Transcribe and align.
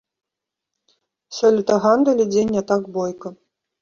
Сёлета 1.39 1.75
гандаль 1.83 2.23
ідзе 2.25 2.43
не 2.57 2.61
так 2.73 2.83
бойка. 2.97 3.29